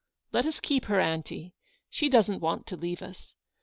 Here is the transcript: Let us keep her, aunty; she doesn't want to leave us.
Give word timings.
Let 0.31 0.47
us 0.47 0.59
keep 0.59 0.85
her, 0.85 0.99
aunty; 0.99 1.53
she 1.87 2.09
doesn't 2.09 2.41
want 2.41 2.65
to 2.65 2.75
leave 2.75 3.03
us. 3.03 3.35